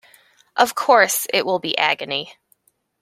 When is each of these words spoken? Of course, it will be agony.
Of 0.55 0.73
course, 0.73 1.27
it 1.31 1.45
will 1.45 1.59
be 1.59 1.77
agony. 1.77 2.35